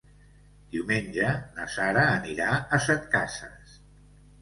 [0.75, 3.81] Diumenge na Sara anirà a Setcases.